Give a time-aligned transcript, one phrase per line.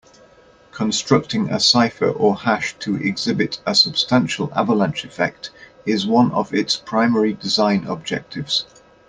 [0.71, 5.51] Constructing a cipher or hash to exhibit a substantial avalanche effect
[5.85, 8.65] is one of its primary design objectives.